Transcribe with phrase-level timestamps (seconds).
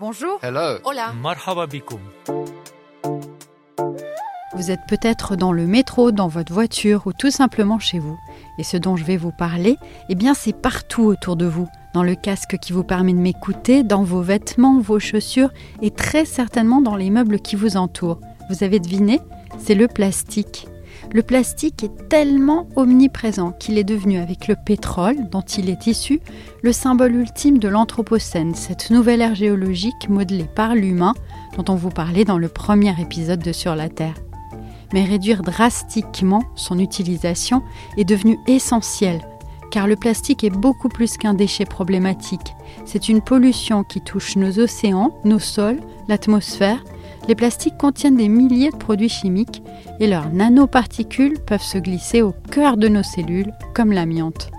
[0.00, 0.40] Bonjour.
[0.42, 0.78] Hello.
[0.82, 1.12] Hola.
[1.12, 2.00] Marhaba bikoum.
[4.56, 8.18] Vous êtes peut-être dans le métro, dans votre voiture ou tout simplement chez vous.
[8.58, 9.76] Et ce dont je vais vous parler,
[10.08, 11.68] eh bien c'est partout autour de vous.
[11.92, 16.24] Dans le casque qui vous permet de m'écouter, dans vos vêtements, vos chaussures et très
[16.24, 18.20] certainement dans les meubles qui vous entourent.
[18.50, 19.20] Vous avez deviné
[19.58, 20.66] C'est le plastique.
[21.12, 26.20] Le plastique est tellement omniprésent qu'il est devenu, avec le pétrole dont il est issu,
[26.62, 31.14] le symbole ultime de l'Anthropocène, cette nouvelle ère géologique modelée par l'humain
[31.56, 34.16] dont on vous parlait dans le premier épisode de Sur la Terre.
[34.92, 37.62] Mais réduire drastiquement son utilisation
[37.96, 39.20] est devenu essentiel,
[39.70, 42.54] car le plastique est beaucoup plus qu'un déchet problématique.
[42.84, 46.82] C'est une pollution qui touche nos océans, nos sols, l'atmosphère
[47.28, 49.62] les plastiques contiennent des milliers de produits chimiques
[50.00, 54.50] et leurs nanoparticules peuvent se glisser au cœur de nos cellules, comme l'amiante.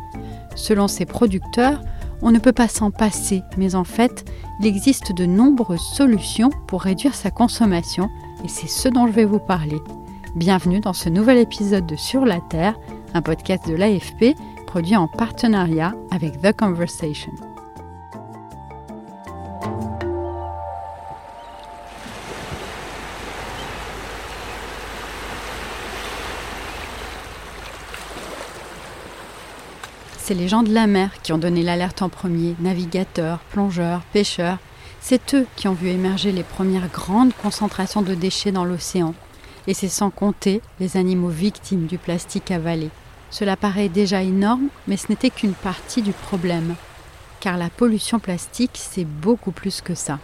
[0.55, 1.81] Selon ses producteurs,
[2.21, 4.25] on ne peut pas s'en passer, mais en fait,
[4.59, 8.09] il existe de nombreuses solutions pour réduire sa consommation
[8.43, 9.77] et c'est ce dont je vais vous parler.
[10.35, 12.75] Bienvenue dans ce nouvel épisode de Sur la Terre,
[13.13, 17.31] un podcast de l'AFP produit en partenariat avec The Conversation.
[30.27, 34.57] C'est les gens de la mer qui ont donné l'alerte en premier, navigateurs, plongeurs, pêcheurs.
[34.99, 39.13] C'est eux qui ont vu émerger les premières grandes concentrations de déchets dans l'océan.
[39.67, 42.89] Et c'est sans compter les animaux victimes du plastique avalé.
[43.29, 46.73] Cela paraît déjà énorme, mais ce n'était qu'une partie du problème.
[47.39, 50.17] Car la pollution plastique, c'est beaucoup plus que ça.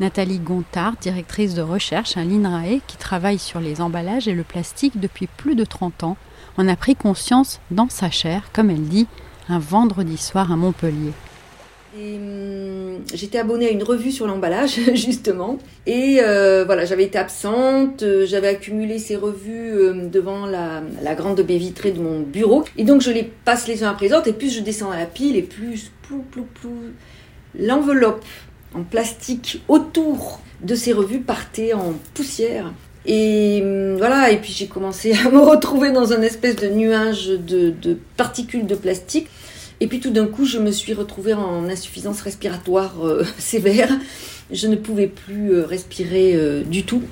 [0.00, 4.98] Nathalie Gontard, directrice de recherche à l'INRAE, qui travaille sur les emballages et le plastique
[4.98, 6.16] depuis plus de 30 ans,
[6.58, 9.06] en a pris conscience dans sa chair, comme elle dit,
[9.48, 11.12] un vendredi soir à Montpellier.
[11.98, 15.58] Hum, j'étais abonnée à une revue sur l'emballage, justement.
[15.86, 20.82] Et euh, voilà, j'avais été absente, euh, j'avais accumulé ces revues euh, devant la,
[21.14, 22.64] grande baie vitrée de mon bureau.
[22.76, 24.98] Et donc, je les passe les uns après les autres, et plus je descends à
[24.98, 26.50] la pile, et plus, plus
[27.58, 28.24] l'enveloppe
[28.74, 32.72] en plastique autour de ces revues partait en poussière.
[33.06, 37.28] Et hum, voilà, et puis j'ai commencé à me retrouver dans un espèce de nuage
[37.28, 39.28] de, particules de plastique.
[39.80, 43.90] Et puis tout d'un coup, je me suis retrouvée en insuffisance respiratoire euh, sévère.
[44.50, 47.02] Je ne pouvais plus euh, respirer euh, du tout.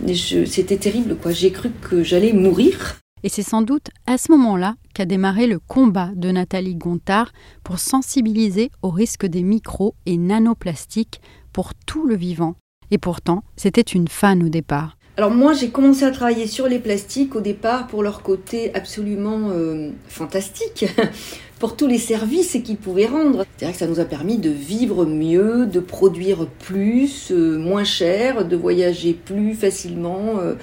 [0.47, 1.33] C'était terrible, quoi.
[1.33, 2.97] J'ai cru que j'allais mourir.
[3.23, 7.33] Et c'est sans doute à ce moment-là qu'a démarré le combat de Nathalie Gontard
[7.65, 11.21] pour sensibiliser au risque des micros et nanoplastiques
[11.53, 12.57] pour tout le vivant.
[12.91, 14.97] Et pourtant, c'était une fan au départ.
[15.17, 19.51] Alors moi j'ai commencé à travailler sur les plastiques au départ pour leur côté absolument
[19.53, 20.87] euh, fantastique,
[21.61, 23.45] pour tous les services qu'ils pouvaient rendre.
[23.57, 28.45] C'est-à-dire que ça nous a permis de vivre mieux, de produire plus, euh, moins cher,
[28.45, 30.55] de voyager plus facilement, euh,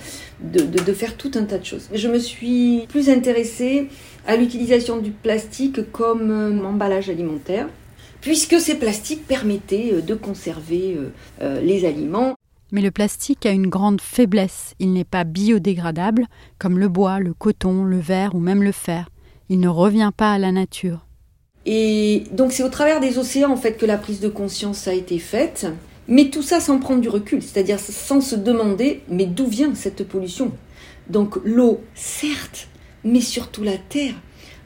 [0.41, 1.87] de, de, faire tout un tas de choses.
[1.93, 3.87] Je me suis plus intéressée
[4.27, 7.69] à l'utilisation du plastique comme emballage alimentaire
[8.19, 10.95] puisque ces plastiques permettaient de conserver
[11.39, 12.35] les aliments.
[12.71, 14.75] Mais le plastique a une grande faiblesse.
[14.79, 16.27] Il n'est pas biodégradable,
[16.57, 19.09] comme le bois, le coton, le verre ou même le fer.
[19.49, 21.05] Il ne revient pas à la nature.
[21.65, 24.93] Et donc c'est au travers des océans en fait que la prise de conscience a
[24.93, 25.67] été faite,
[26.07, 30.07] mais tout ça sans prendre du recul, c'est-à-dire sans se demander mais d'où vient cette
[30.07, 30.51] pollution?
[31.09, 32.67] Donc l'eau, certes,
[33.03, 34.15] mais surtout la terre.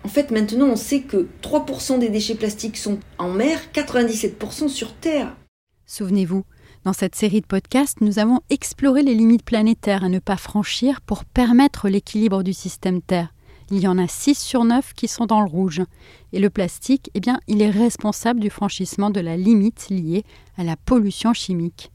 [0.03, 4.93] En fait, maintenant, on sait que 3% des déchets plastiques sont en mer, 97% sur
[4.93, 5.35] terre.
[5.87, 6.43] Souvenez-vous,
[6.85, 11.01] dans cette série de podcasts, nous avons exploré les limites planétaires à ne pas franchir
[11.01, 13.33] pour permettre l'équilibre du système Terre.
[13.71, 15.81] Il y en a 6 sur 9 qui sont dans le rouge.
[16.31, 20.23] Et le plastique, eh bien, il est responsable du franchissement de la limite liée
[20.57, 21.91] à la pollution chimique.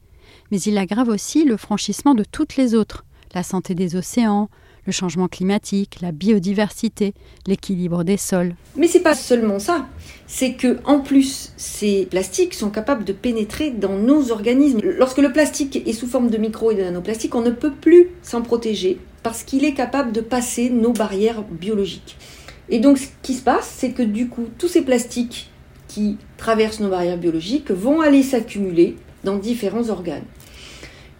[0.51, 4.49] Mais il aggrave aussi le franchissement de toutes les autres, la santé des océans,
[4.85, 7.13] le changement climatique, la biodiversité,
[7.47, 8.55] l'équilibre des sols.
[8.75, 9.87] Mais c'est pas seulement ça,
[10.27, 14.79] c'est que en plus ces plastiques sont capables de pénétrer dans nos organismes.
[14.83, 18.09] Lorsque le plastique est sous forme de micro et de nanoplastiques, on ne peut plus
[18.23, 22.17] s'en protéger parce qu'il est capable de passer nos barrières biologiques.
[22.69, 25.49] Et donc ce qui se passe, c'est que du coup tous ces plastiques
[25.87, 30.23] qui traversent nos barrières biologiques vont aller s'accumuler dans différents organes.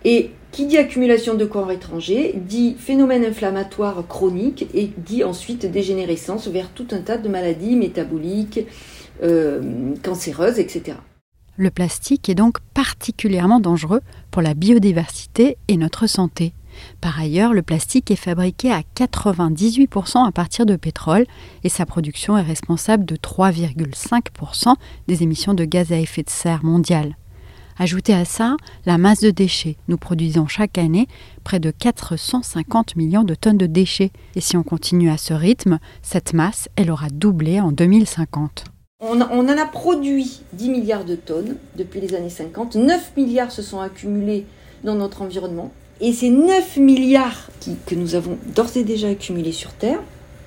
[0.03, 6.47] Et qui dit accumulation de corps étrangers dit phénomène inflammatoire chronique et dit ensuite dégénérescence
[6.47, 8.61] vers tout un tas de maladies métaboliques,
[9.23, 10.97] euh, cancéreuses, etc.
[11.57, 14.01] Le plastique est donc particulièrement dangereux
[14.31, 16.53] pour la biodiversité et notre santé.
[17.01, 21.25] Par ailleurs, le plastique est fabriqué à 98% à partir de pétrole
[21.63, 24.75] et sa production est responsable de 3,5%
[25.07, 27.15] des émissions de gaz à effet de serre mondiales.
[27.81, 29.75] Ajoutez à ça la masse de déchets.
[29.87, 31.07] Nous produisons chaque année
[31.43, 34.11] près de 450 millions de tonnes de déchets.
[34.35, 38.65] Et si on continue à ce rythme, cette masse, elle aura doublé en 2050.
[38.99, 42.75] On, en a produit 10 milliards de tonnes depuis les années 50.
[42.75, 44.45] 9 milliards se sont accumulés
[44.83, 45.71] dans notre environnement.
[46.01, 47.49] Et ces 9 milliards
[47.87, 50.01] que nous avons d'ores et déjà accumulés sur Terre,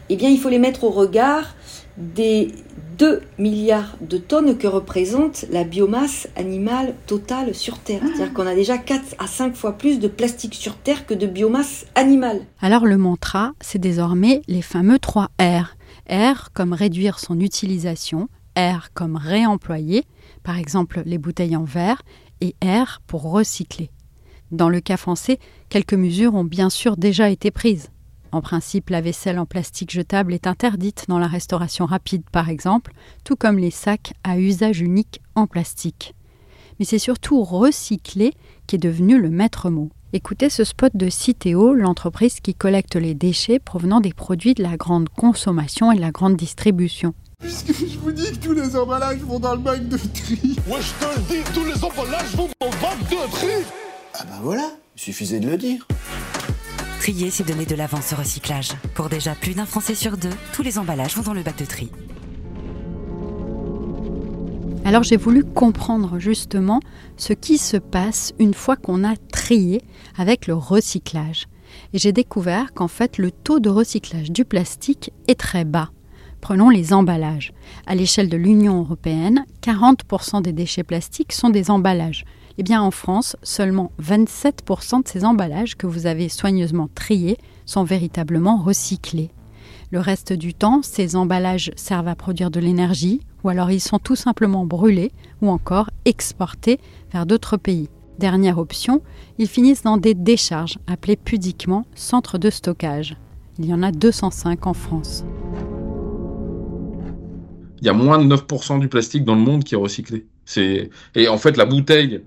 [0.08, 1.56] eh bien, il faut les mettre au regard
[1.96, 2.52] des
[2.98, 8.00] 2 milliards de tonnes que représente la biomasse animale totale sur Terre.
[8.02, 8.06] Ah.
[8.06, 11.26] C'est-à-dire qu'on a déjà 4 à 5 fois plus de plastique sur Terre que de
[11.26, 12.40] biomasse animale.
[12.60, 15.76] Alors le mantra, c'est désormais les fameux 3 R.
[16.10, 20.04] R comme réduire son utilisation, R comme réemployer,
[20.42, 22.02] par exemple les bouteilles en verre,
[22.40, 23.90] et R pour recycler.
[24.50, 25.38] Dans le cas français,
[25.68, 27.90] quelques mesures ont bien sûr déjà été prises.
[28.34, 32.92] En principe, la vaisselle en plastique jetable est interdite dans la restauration rapide, par exemple,
[33.22, 36.16] tout comme les sacs à usage unique en plastique.
[36.76, 38.34] Mais c'est surtout recycler
[38.66, 39.90] qui est devenu le maître mot.
[40.12, 44.76] Écoutez ce spot de Citeo, l'entreprise qui collecte les déchets provenant des produits de la
[44.76, 47.14] grande consommation et de la grande distribution.
[47.38, 50.56] Puisque je vous dis que tous les emballages vont dans le bac de tri.
[50.66, 53.46] Ouais, je te le dis, tous les emballages vont dans le bac de tri.
[54.14, 55.86] Ah bah voilà, il suffisait de le dire.
[57.04, 58.70] Trier, c'est donner de l'avance au recyclage.
[58.94, 61.66] Pour déjà plus d'un Français sur deux, tous les emballages vont dans le bac de
[61.66, 61.90] tri.
[64.86, 66.80] Alors j'ai voulu comprendre justement
[67.18, 69.82] ce qui se passe une fois qu'on a trié
[70.16, 71.44] avec le recyclage.
[71.92, 75.90] Et j'ai découvert qu'en fait le taux de recyclage du plastique est très bas.
[76.40, 77.52] Prenons les emballages.
[77.86, 82.24] À l'échelle de l'Union européenne, 40% des déchets plastiques sont des emballages.
[82.56, 87.36] Eh bien, en France, seulement 27% de ces emballages que vous avez soigneusement triés
[87.66, 89.30] sont véritablement recyclés.
[89.90, 93.98] Le reste du temps, ces emballages servent à produire de l'énergie, ou alors ils sont
[93.98, 95.10] tout simplement brûlés,
[95.42, 96.78] ou encore exportés
[97.12, 97.88] vers d'autres pays.
[98.20, 99.02] Dernière option,
[99.38, 103.16] ils finissent dans des décharges, appelées pudiquement centres de stockage.
[103.58, 105.24] Il y en a 205 en France.
[107.80, 110.26] Il y a moins de 9% du plastique dans le monde qui est recyclé.
[110.56, 112.22] Et en fait, la bouteille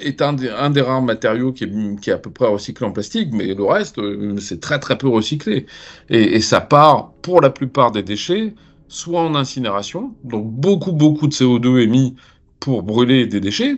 [0.00, 2.86] est un des, un des, rares matériaux qui est, qui est, à peu près recyclé
[2.86, 5.66] en plastique, mais le reste, euh, c'est très très peu recyclé.
[6.08, 8.54] Et, et, ça part, pour la plupart des déchets,
[8.88, 12.16] soit en incinération, donc beaucoup beaucoup de CO2 émis
[12.60, 13.76] pour brûler des déchets,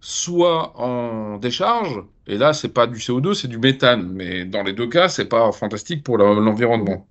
[0.00, 4.72] soit en décharge, et là c'est pas du CO2, c'est du méthane, mais dans les
[4.72, 7.06] deux cas, c'est pas fantastique pour l'environnement.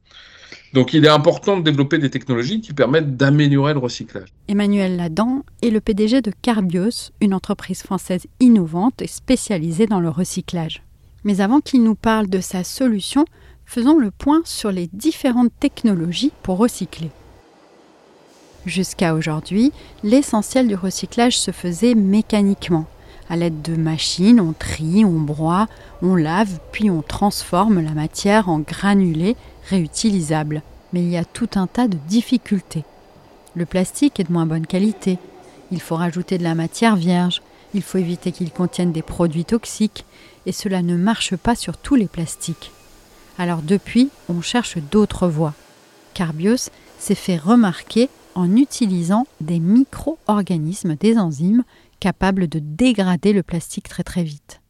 [0.73, 4.29] Donc il est important de développer des technologies qui permettent d'améliorer le recyclage.
[4.47, 10.09] Emmanuel Ladan est le PDG de Carbios, une entreprise française innovante et spécialisée dans le
[10.09, 10.83] recyclage.
[11.23, 13.25] Mais avant qu'il nous parle de sa solution,
[13.65, 17.11] faisons le point sur les différentes technologies pour recycler.
[18.65, 19.71] Jusqu'à aujourd'hui,
[20.03, 22.85] l'essentiel du recyclage se faisait mécaniquement.
[23.29, 25.67] À l'aide de machines, on trie, on broie,
[26.01, 29.35] on lave, puis on transforme la matière en granulés
[29.69, 30.61] réutilisable.
[30.93, 32.85] Mais il y a tout un tas de difficultés.
[33.55, 35.19] Le plastique est de moins bonne qualité.
[35.71, 37.41] Il faut rajouter de la matière vierge.
[37.73, 40.05] Il faut éviter qu'il contienne des produits toxiques.
[40.45, 42.71] Et cela ne marche pas sur tous les plastiques.
[43.37, 45.53] Alors depuis, on cherche d'autres voies.
[46.13, 51.63] Carbios s'est fait remarquer en utilisant des micro-organismes, des enzymes,
[51.99, 54.61] capables de dégrader le plastique très très vite.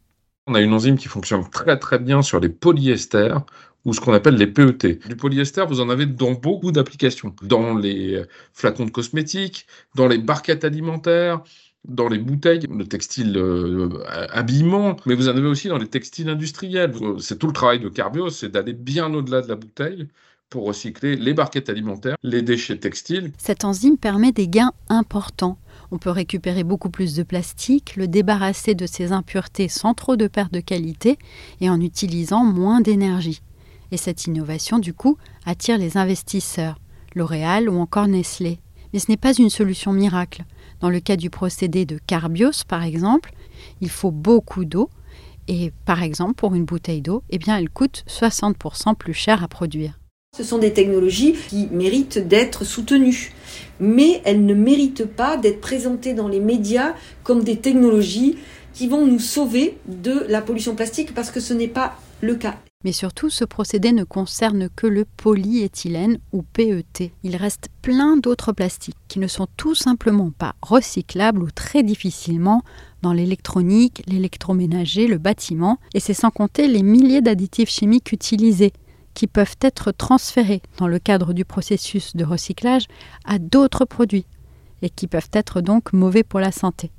[0.47, 3.41] On a une enzyme qui fonctionne très très bien sur les polyesters
[3.85, 4.99] ou ce qu'on appelle les PET.
[5.07, 8.21] Du polyester, vous en avez dans beaucoup d'applications, dans les
[8.53, 9.65] flacons de cosmétiques,
[9.95, 11.41] dans les barquettes alimentaires,
[11.87, 16.29] dans les bouteilles, le textile euh, habillement, mais vous en avez aussi dans les textiles
[16.29, 16.93] industriels.
[17.19, 20.07] C'est tout le travail de Carbios, c'est d'aller bien au-delà de la bouteille
[20.49, 23.31] pour recycler les barquettes alimentaires, les déchets textiles.
[23.37, 25.57] Cette enzyme permet des gains importants.
[25.91, 30.27] On peut récupérer beaucoup plus de plastique, le débarrasser de ses impuretés sans trop de
[30.27, 31.17] perte de qualité
[31.61, 33.41] et en utilisant moins d'énergie.
[33.91, 36.79] Et cette innovation, du coup, attire les investisseurs,
[37.15, 38.59] L'Oréal ou encore Nestlé.
[38.93, 40.43] Mais ce n'est pas une solution miracle.
[40.79, 43.33] Dans le cas du procédé de Carbios, par exemple,
[43.81, 44.89] il faut beaucoup d'eau.
[45.47, 49.47] Et par exemple, pour une bouteille d'eau, eh bien, elle coûte 60% plus cher à
[49.47, 49.97] produire.
[50.35, 53.33] Ce sont des technologies qui méritent d'être soutenues.
[53.79, 58.37] mais elles ne méritent pas d'être présentées dans les médias comme des technologies
[58.73, 62.57] qui vont nous sauver de la pollution plastique parce que ce n'est pas le cas.
[62.83, 67.11] Mais surtout, ce procédé ne concerne que le polyéthylène ou PET.
[67.23, 72.63] Il reste plein d'autres plastiques qui ne sont tout simplement pas recyclables ou très difficilement
[73.01, 78.73] dans l'électronique, l'électroménager, le bâtiment, et c'est sans compter les milliers d'additifs chimiques utilisés
[79.15, 82.85] qui peuvent être transférés dans le cadre du processus de recyclage
[83.25, 84.27] à d'autres produits
[84.83, 86.91] et qui peuvent être donc mauvais pour la santé.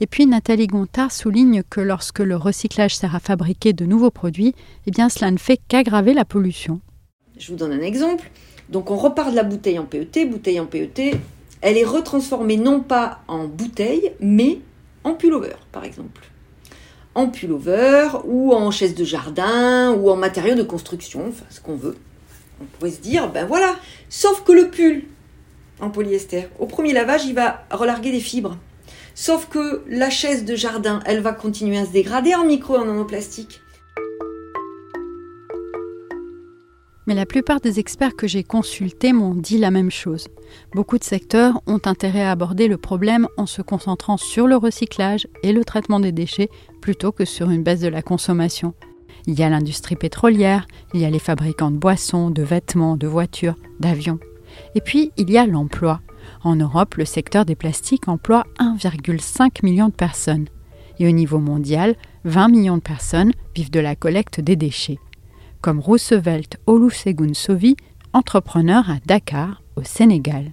[0.00, 4.54] Et puis Nathalie Gontard souligne que lorsque le recyclage sert à fabriquer de nouveaux produits,
[4.86, 6.80] eh bien cela ne fait qu'aggraver la pollution.
[7.38, 8.30] Je vous donne un exemple.
[8.68, 11.18] Donc on repart de la bouteille en PET, bouteille en PET,
[11.60, 14.60] elle est retransformée non pas en bouteille, mais
[15.02, 16.30] en pullover par exemple.
[17.14, 21.76] En pullover ou en chaise de jardin ou en matériaux de construction, enfin ce qu'on
[21.76, 21.96] veut.
[22.60, 23.76] On pourrait se dire, ben voilà,
[24.08, 25.04] sauf que le pull
[25.80, 28.56] en polyester, au premier lavage, il va relarguer des fibres.
[29.14, 32.84] Sauf que la chaise de jardin, elle va continuer à se dégrader en micro en
[32.84, 33.60] nanoplastique.
[37.06, 40.26] Mais la plupart des experts que j'ai consultés m'ont dit la même chose.
[40.74, 45.28] Beaucoup de secteurs ont intérêt à aborder le problème en se concentrant sur le recyclage
[45.42, 46.48] et le traitement des déchets
[46.80, 48.74] plutôt que sur une baisse de la consommation.
[49.26, 53.06] Il y a l'industrie pétrolière, il y a les fabricants de boissons, de vêtements, de
[53.06, 54.18] voitures, d'avions.
[54.74, 56.00] Et puis, il y a l'emploi.
[56.42, 60.46] En Europe, le secteur des plastiques emploie 1,5 million de personnes.
[60.98, 64.98] Et au niveau mondial, 20 millions de personnes vivent de la collecte des déchets.
[65.60, 67.76] Comme Roosevelt Olusegun Sovi,
[68.12, 70.52] entrepreneur à Dakar, au Sénégal.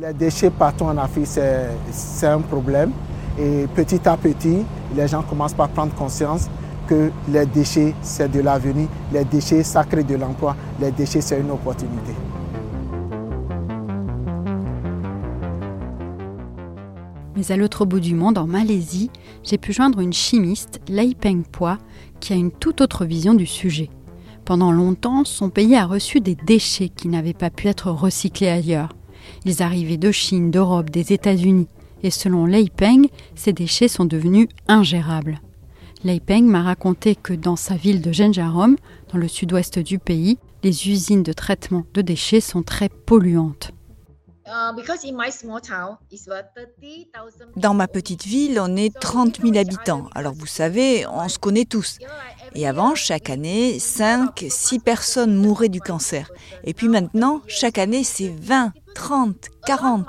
[0.00, 2.92] Les déchets partout en Afrique, c'est un problème.
[3.38, 4.58] Et petit à petit,
[4.94, 6.48] les gens commencent par prendre conscience
[6.86, 8.88] que les déchets, c'est de l'avenir.
[9.12, 10.54] Les déchets, ça crée de l'emploi.
[10.80, 12.12] Les déchets, c'est une opportunité.
[17.36, 19.10] Mais à l'autre bout du monde, en Malaisie,
[19.42, 21.78] j'ai pu joindre une chimiste, Lei Peng Pua,
[22.20, 23.90] qui a une toute autre vision du sujet.
[24.44, 28.90] Pendant longtemps, son pays a reçu des déchets qui n'avaient pas pu être recyclés ailleurs.
[29.44, 31.68] Ils arrivaient de Chine, d'Europe, des États-Unis.
[32.02, 35.40] Et selon Lei Peng, ces déchets sont devenus ingérables.
[36.04, 38.76] Lei Peng m'a raconté que dans sa ville de Genjarom,
[39.10, 43.72] dans le sud-ouest du pays, les usines de traitement de déchets sont très polluantes.
[47.56, 50.08] Dans ma petite ville, on est 30 000 habitants.
[50.14, 51.98] Alors vous savez, on se connaît tous.
[52.54, 56.30] Et avant, chaque année, 5, 6 personnes mouraient du cancer.
[56.64, 59.36] Et puis maintenant, chaque année, c'est 20, 30,
[59.66, 60.06] 40.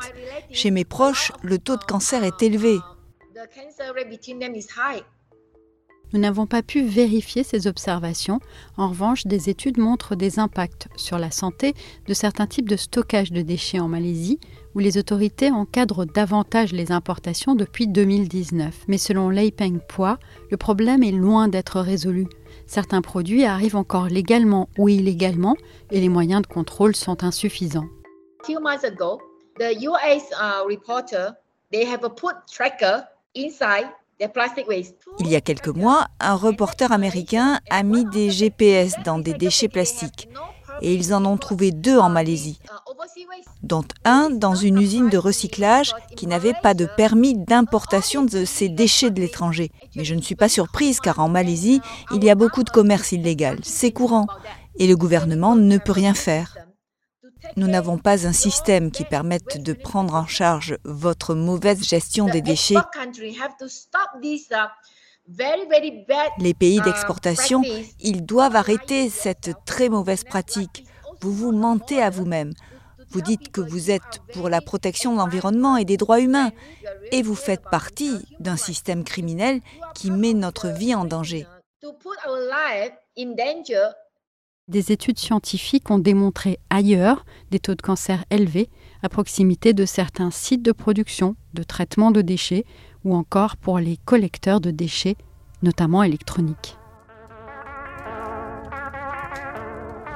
[0.52, 2.78] Chez mes proches, le taux de cancer est élevé.
[6.16, 8.40] Nous n'avons pas pu vérifier ces observations.
[8.78, 11.74] En revanche, des études montrent des impacts sur la santé
[12.08, 14.40] de certains types de stockage de déchets en Malaisie,
[14.76, 18.86] où les autorités encadrent davantage les importations depuis 2019.
[18.88, 20.18] Mais selon Lei Peng Pua,
[20.50, 22.28] le problème est loin d'être résolu.
[22.66, 25.58] Certains produits arrivent encore légalement ou illégalement
[25.92, 27.90] et les moyens de contrôle sont insuffisants.
[28.46, 29.20] Few months ago,
[29.60, 31.34] the US uh, reporter
[31.74, 33.02] they have put tracker
[33.36, 33.90] inside
[35.20, 39.68] il y a quelques mois, un reporter américain a mis des GPS dans des déchets
[39.68, 40.30] plastiques
[40.82, 42.60] et ils en ont trouvé deux en Malaisie,
[43.64, 48.70] dont un dans une usine de recyclage qui n'avait pas de permis d'importation de ces
[48.70, 49.72] déchets de l'étranger.
[49.96, 51.82] Mais je ne suis pas surprise car en Malaisie,
[52.14, 54.28] il y a beaucoup de commerce illégal, c'est courant,
[54.78, 56.56] et le gouvernement ne peut rien faire.
[57.56, 62.42] Nous n'avons pas un système qui permette de prendre en charge votre mauvaise gestion des
[62.42, 62.76] déchets.
[66.40, 67.64] Les pays d'exportation,
[68.00, 70.86] ils doivent arrêter cette très mauvaise pratique.
[71.22, 72.54] Vous vous mentez à vous-même.
[73.10, 76.52] Vous dites que vous êtes pour la protection de l'environnement et des droits humains,
[77.12, 79.62] et vous faites partie d'un système criminel
[79.94, 81.48] qui met notre vie en danger.
[84.68, 88.68] Des études scientifiques ont démontré ailleurs des taux de cancer élevés
[89.04, 92.66] à proximité de certains sites de production, de traitement de déchets
[93.04, 95.18] ou encore pour les collecteurs de déchets,
[95.62, 96.80] notamment électroniques.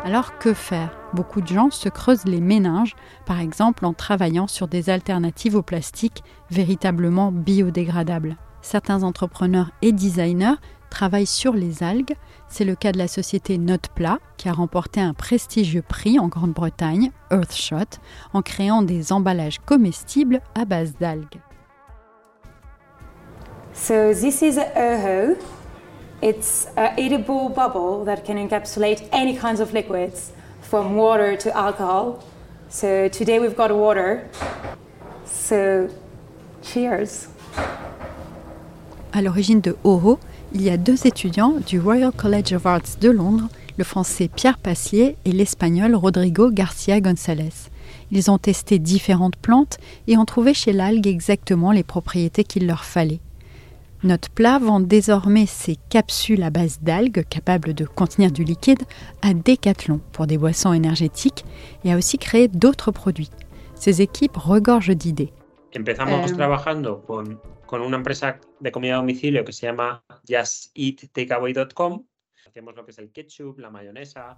[0.04, 0.98] Alors que faire?
[1.14, 2.96] Beaucoup de gens se creusent les méninges,
[3.28, 8.36] par exemple en travaillant sur des alternatives au plastique véritablement biodégradables.
[8.64, 10.56] Certains entrepreneurs et designers
[10.90, 12.16] travaille sur les algues.
[12.48, 17.12] C'est le cas de la société Noteplat qui a remporté un prestigieux prix en Grande-Bretagne,
[17.32, 18.00] Earthshot,
[18.34, 21.40] en créant des emballages comestibles à base d'algues.
[23.74, 25.36] So this is a
[26.22, 32.22] It's an edible bubble that can encapsulate any kinds of liquids, from water to alcohol.
[32.68, 34.28] So today we've got water.
[35.26, 35.88] So
[36.62, 37.30] cheers.
[39.14, 40.20] À l'origine de Oro,
[40.54, 44.58] il y a deux étudiants du Royal College of Arts de Londres, le français Pierre
[44.58, 47.70] Paslier et l'espagnol Rodrigo Garcia González.
[48.12, 49.78] Ils ont testé différentes plantes
[50.08, 53.20] et ont trouvé chez l'algue exactement les propriétés qu'il leur fallait.
[54.04, 58.84] Notre plat vend désormais ses capsules à base d'algues capables de contenir du liquide
[59.22, 61.46] à Decathlon pour des boissons énergétiques
[61.84, 63.30] et a aussi créé d'autres produits.
[63.76, 65.32] Ces équipes regorgent d'idées.
[65.78, 67.38] Empezamos trabajando con,
[67.70, 72.04] con una empresa de comida a domicilio que se llama justeattakeaway.com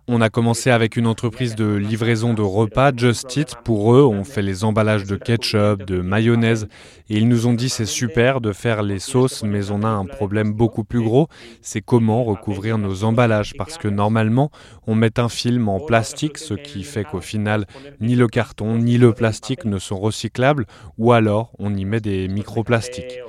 [0.07, 3.55] on a commencé avec une entreprise de livraison de repas, Just Eat.
[3.63, 6.67] Pour eux, on fait les emballages de ketchup, de mayonnaise.
[7.09, 10.05] Et ils nous ont dit c'est super de faire les sauces, mais on a un
[10.05, 11.27] problème beaucoup plus gros.
[11.61, 13.53] C'est comment recouvrir nos emballages.
[13.57, 14.51] Parce que normalement,
[14.87, 17.65] on met un film en plastique, ce qui fait qu'au final,
[17.99, 20.65] ni le carton ni le plastique ne sont recyclables.
[20.97, 23.19] Ou alors, on y met des microplastiques.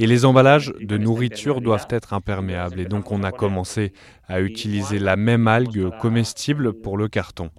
[0.00, 2.80] Et les emballages de nourriture doivent être imperméables.
[2.80, 3.92] Et donc on a commencé
[4.28, 7.50] à utiliser la même algue comestible pour le carton.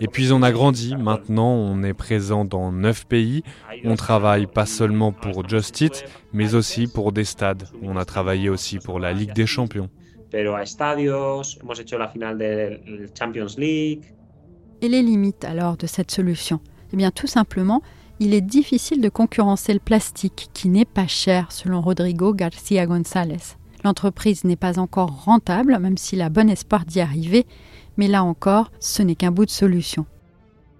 [0.00, 0.96] Et puis on a grandi.
[0.96, 3.44] Maintenant, on est présent dans neuf pays.
[3.84, 7.68] On travaille pas seulement pour Just Eat, mais aussi pour des stades.
[7.80, 9.88] On a travaillé aussi pour la Ligue des Champions.
[10.32, 10.42] Et
[14.88, 16.58] les limites alors de cette solution?
[16.92, 17.82] Eh bien tout simplement,
[18.20, 23.56] il est difficile de concurrencer le plastique, qui n'est pas cher, selon Rodrigo Garcia González.
[23.82, 27.46] L'entreprise n'est pas encore rentable, même s'il a bon espoir d'y arriver,
[27.96, 30.06] mais là encore, ce n'est qu'un bout de solution.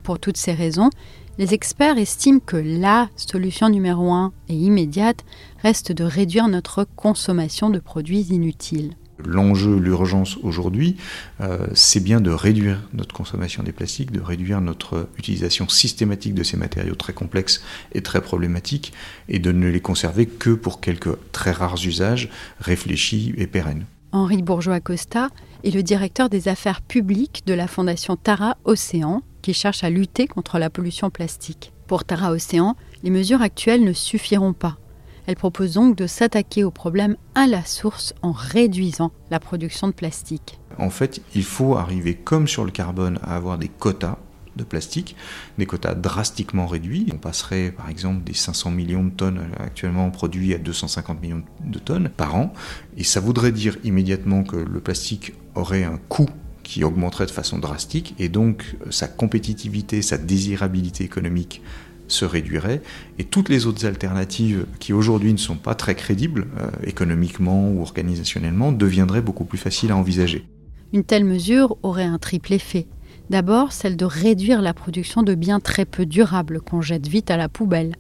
[0.03, 0.91] Pour toutes ces raisons,
[1.37, 5.25] les experts estiment que la solution numéro un et immédiate
[5.63, 8.95] reste de réduire notre consommation de produits inutiles.
[9.25, 10.97] L'enjeu, l'urgence aujourd'hui,
[11.41, 16.43] euh, c'est bien de réduire notre consommation des plastiques, de réduire notre utilisation systématique de
[16.43, 17.63] ces matériaux très complexes
[17.93, 18.93] et très problématiques,
[19.29, 22.29] et de ne les conserver que pour quelques très rares usages
[22.61, 23.87] réfléchis et pérennes.
[24.13, 25.29] Henri Bourgeois-Costa
[25.65, 30.27] est le directeur des affaires publiques de la fondation Tara Océan, qui cherche à lutter
[30.27, 31.73] contre la pollution plastique.
[31.87, 34.79] Pour Tara Océan, les mesures actuelles ne suffiront pas.
[35.27, 39.93] Elle propose donc de s'attaquer au problème à la source en réduisant la production de
[39.93, 40.59] plastique.
[40.79, 44.19] En fait, il faut arriver, comme sur le carbone, à avoir des quotas
[44.57, 45.17] de plastique,
[45.59, 47.07] des quotas drastiquement réduits.
[47.13, 51.79] On passerait par exemple des 500 millions de tonnes actuellement produits à 250 millions de
[51.79, 52.53] tonnes par an.
[52.97, 56.29] Et ça voudrait dire immédiatement que le plastique aurait un coût
[56.63, 61.63] qui augmenterait de façon drastique et donc sa compétitivité, sa désirabilité économique
[62.09, 62.83] se réduirait
[63.19, 67.81] et toutes les autres alternatives qui aujourd'hui ne sont pas très crédibles euh, économiquement ou
[67.81, 70.47] organisationnellement deviendraient beaucoup plus faciles à envisager.
[70.93, 72.87] Une telle mesure aurait un triple effet.
[73.31, 77.37] D'abord, celle de réduire la production de biens très peu durables qu'on jette vite à
[77.37, 77.97] la poubelle.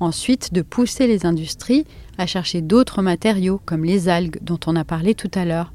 [0.00, 1.84] Ensuite, de pousser les industries
[2.16, 5.72] à chercher d'autres matériaux comme les algues dont on a parlé tout à l'heure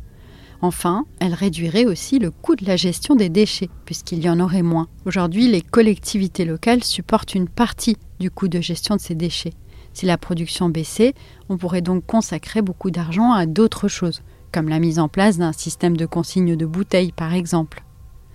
[0.64, 4.62] Enfin, elle réduirait aussi le coût de la gestion des déchets, puisqu'il y en aurait
[4.62, 4.88] moins.
[5.06, 9.52] Aujourd'hui, les collectivités locales supportent une partie du coût de gestion de ces déchets.
[9.92, 11.16] Si la production baissait,
[11.50, 14.22] on pourrait donc consacrer beaucoup d'argent à d'autres choses,
[14.54, 17.84] comme la mise en place d'un système de consigne de bouteilles par exemple.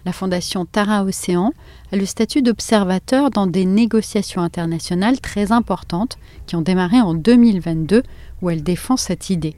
[0.04, 1.54] La fondation Tara Océan
[1.92, 8.02] a le statut d'observateur dans des négociations internationales très importantes qui ont démarré en 2022
[8.42, 9.56] où elle défend cette idée.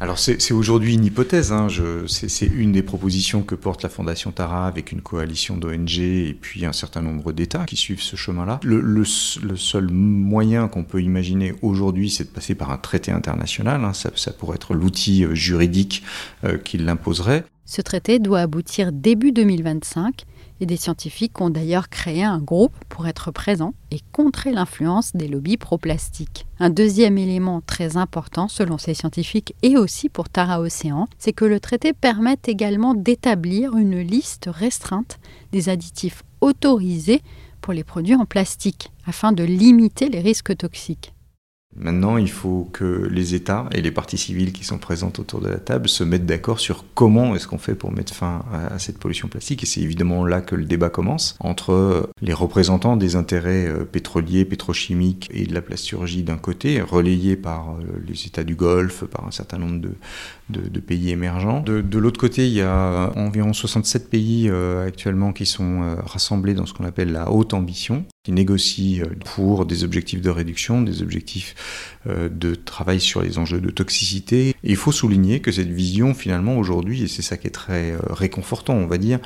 [0.00, 1.66] Alors c'est aujourd'hui une hypothèse, hein.
[2.06, 6.64] c'est une des propositions que porte la Fondation Tara avec une coalition d'ONG et puis
[6.64, 8.60] un certain nombre d'États qui suivent ce chemin-là.
[8.62, 13.92] Le, seul moyen qu'on peut imaginer aujourd'hui, c'est de passer par un traité international, hein.
[13.92, 16.04] ça, pourrait être l'outil euh, juridique
[16.44, 17.44] euh, qui l'imposerait.
[17.66, 20.24] Ce traité doit aboutir début 2025
[20.60, 25.28] et des scientifiques ont d'ailleurs créé un groupe pour être présents et contrer l'influence des
[25.28, 26.46] lobbies pro-plastique.
[26.58, 31.44] Un deuxième élément très important selon ces scientifiques et aussi pour Tara Océan, c'est que
[31.44, 35.18] le traité permet également d'établir une liste restreinte
[35.52, 37.22] des additifs autorisés
[37.60, 41.12] pour les produits en plastique afin de limiter les risques toxiques.
[41.80, 45.48] Maintenant, il faut que les États et les parties civiles qui sont présentes autour de
[45.48, 48.98] la table se mettent d'accord sur comment est-ce qu'on fait pour mettre fin à cette
[48.98, 49.62] pollution plastique.
[49.62, 54.44] Et c'est évidemment là que le débat commence entre les représentants des intérêts euh, pétroliers,
[54.44, 59.26] pétrochimiques et de la plasturgie d'un côté, relayés par euh, les États du Golfe, par
[59.26, 61.60] un certain nombre de, pays émergents.
[61.60, 66.66] De, l'autre côté, il y a environ 67 pays euh, actuellement qui sont rassemblés dans
[66.66, 71.00] ce qu'on appelle la haute ambition qui négocient euh, pour des objectifs de réduction, des
[71.00, 71.54] objectifs
[72.06, 74.54] euh, de travail sur les enjeux de toxicité.
[74.62, 77.98] Il faut souligner que cette vision, finalement, aujourd'hui, et c'est ça qui est très euh,
[78.10, 79.18] réconfortant, on va dire,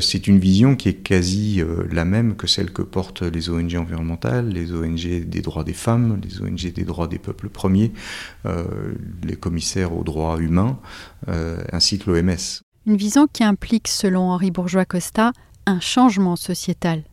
[0.00, 4.48] c'est une vision qui est quasi la même que celle que portent les ONG environnementales,
[4.48, 7.92] les ONG des droits des femmes, les ONG des droits des peuples premiers,
[8.44, 10.78] les commissaires aux droits humains,
[11.72, 12.62] ainsi que l'OMS.
[12.86, 15.32] Une vision qui implique, selon Henri Bourgeois-Costa,
[15.66, 17.04] un changement sociétal.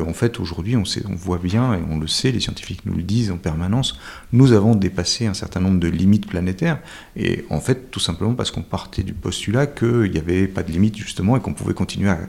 [0.00, 3.02] En fait, aujourd'hui, on, on, voit bien, et on le sait, les scientifiques nous le
[3.02, 3.98] disent en permanence,
[4.32, 6.78] nous avons dépassé un certain nombre de limites planétaires.
[7.14, 10.72] Et en fait, tout simplement parce qu'on partait du postulat qu'il n'y avait pas de
[10.72, 12.20] limite, justement, et qu'on pouvait continuer à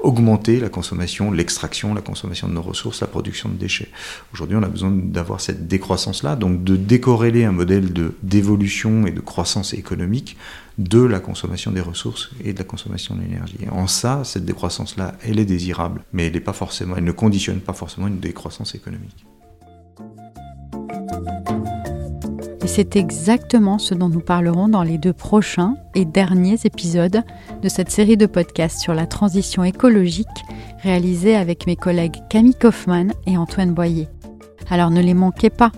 [0.00, 3.92] augmenter la consommation, l'extraction, la consommation de nos ressources, la production de déchets.
[4.32, 7.92] Aujourd'hui, on a besoin d'avoir cette décroissance-là, donc de décorréler un modèle
[8.24, 10.36] d'évolution et de croissance économique
[10.78, 13.58] de la consommation des ressources et de la consommation de l'énergie.
[13.70, 17.60] En ça, cette décroissance-là, elle est désirable, mais elle, est pas forcément, elle ne conditionne
[17.60, 19.24] pas forcément une décroissance économique.
[22.62, 27.22] Et c'est exactement ce dont nous parlerons dans les deux prochains et derniers épisodes
[27.62, 30.26] de cette série de podcasts sur la transition écologique
[30.82, 34.08] réalisée avec mes collègues Camille Kaufmann et Antoine Boyer.
[34.70, 35.72] Alors ne les manquez pas,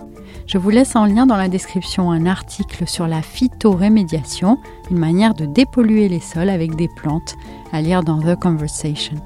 [0.47, 4.57] je vous laisse en lien dans la description un article sur la phytorémédiation,
[4.89, 7.35] une manière de dépolluer les sols avec des plantes,
[7.73, 9.17] à lire dans The Conversation.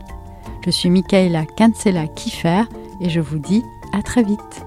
[0.65, 2.63] Je suis Michaela Cancela Kiefer
[2.99, 4.65] et je vous dis à très vite.